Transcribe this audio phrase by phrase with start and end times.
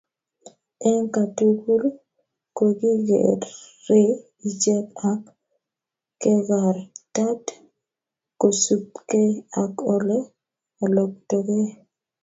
[0.87, 1.83] eng kotugul
[2.57, 4.09] kokigeerei
[4.49, 5.23] ichek ak
[6.21, 7.45] kekartat
[8.39, 10.17] kosubkei ak ole
[10.83, 11.67] oloktogei